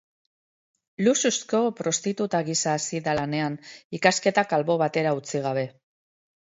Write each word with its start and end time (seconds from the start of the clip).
Luxuzko 1.07 1.59
prostituta 1.81 2.41
gisa 2.49 2.73
hasi 2.79 3.03
da 3.09 3.17
lanean, 3.21 3.61
ikasketak 4.01 4.59
albo 4.61 4.83
batera 4.87 5.15
utzi 5.23 5.49
gabe. 5.51 5.71